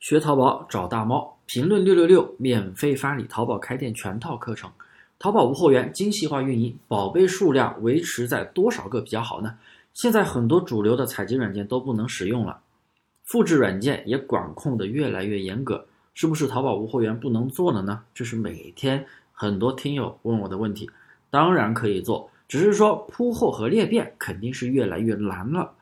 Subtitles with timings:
[0.00, 4.70] 学淘宝找大猫，评论六六六，免费发你淘宝开店全套课程。
[5.18, 9.58] 淘宝无货源，精细化运营，宝贝数量维持在多少个比较好呢？
[9.92, 12.60] 现在很多主流的采集软件都不能使用了，
[13.24, 18.02] 复制软件也管控的越来越严格，是不是淘宝无货源不能做了呢？
[18.14, 19.04] 这是每天
[19.34, 20.90] 很多听友问我的问题。
[21.28, 25.74] 当然可以做，只是说铺货和裂变肯定是越来越难了。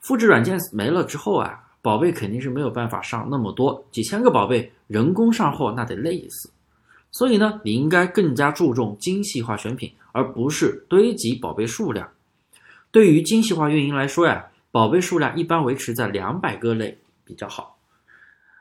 [0.00, 1.68] 复制软件没了之后啊。
[1.82, 6.50] 宝贝肯定是没有办法上那么多几千个宝贝，人工上货那得累死。
[7.10, 12.08] 所以呢，你应该更加注重精细化选品，而不是堆积宝贝数量。
[12.90, 17.78] 对于精细化运营来说呀，宝贝数量一般维持在两百个内比较好。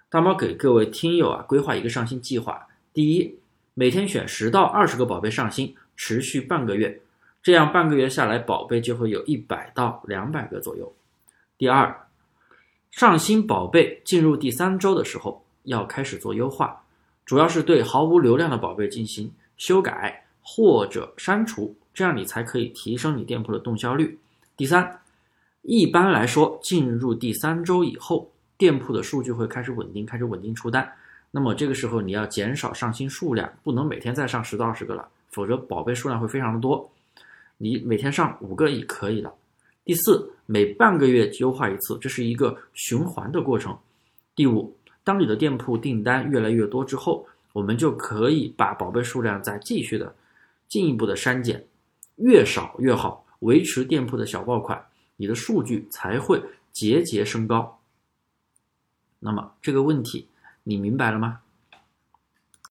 [0.09, 3.37] 大猫给各位听友啊规划一个上新计划：第一，
[3.73, 7.01] 每天选十到二十个宝贝上新，持续半个月，
[7.43, 10.91] 这样半个月下来，宝贝就会有一百到两百个左右。
[11.57, 12.08] 第二。
[12.99, 16.83] 上新宝贝进入第三周的时候，要开始做优化，
[17.25, 24.19] 主要是对毫无流量的宝贝进行修改或者删除，这样你才可以提升你店铺的动销率。
[24.57, 24.99] 第三，
[25.61, 30.85] 一般来说，进入第三周以后，店铺的数据会开始稳定，开始稳定出单。
[31.31, 36.91] 那么这个时候你要减少上新数量，不能每天再上十到二十个了，否则宝贝数量会非常的多。
[37.59, 39.33] 你每天上五个也可以了。
[39.89, 43.75] 第四，每半个月优化一次，这是一个循环的过程。
[44.35, 50.15] 第五，当你的店铺订单越来越多之后，我们就可以把宝贝数量再继续的
[50.67, 51.65] 进一步的删减，
[52.17, 54.79] 越少越好，维持店铺的小爆款，
[55.15, 56.39] 你的数据才会
[56.71, 57.79] 节节升高。
[59.17, 60.27] 那么这个问题
[60.61, 61.39] 你明白了吗？